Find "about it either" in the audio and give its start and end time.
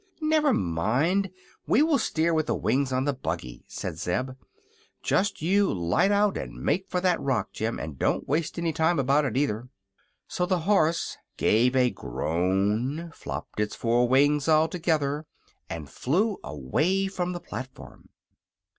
8.97-9.69